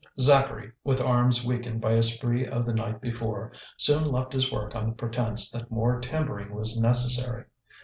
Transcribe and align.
Zacharie, 0.19 0.71
with 0.83 0.99
arms 0.99 1.45
weakened 1.45 1.79
by 1.79 1.91
a 1.91 2.01
spree 2.01 2.43
of 2.43 2.65
the 2.65 2.73
night 2.73 3.01
before, 3.01 3.51
soon 3.77 4.03
left 4.11 4.33
his 4.33 4.51
work 4.51 4.73
on 4.73 4.87
the 4.87 4.95
pretence 4.95 5.51
that 5.51 5.69
more 5.69 5.99
timbering 5.99 6.55
was 6.55 6.81
necessary. 6.81 7.45